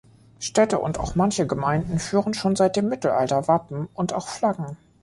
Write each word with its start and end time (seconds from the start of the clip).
Städte 0.39 0.79
und 0.79 0.99
auch 0.99 1.13
manche 1.13 1.45
Gemeinden 1.45 1.99
führen 1.99 2.33
schon 2.33 2.55
seit 2.55 2.75
dem 2.75 2.89
Mittelalter 2.89 3.47
Wappen 3.47 3.87
und 3.93 4.13
auch 4.13 4.29
Flaggen. 4.29 4.75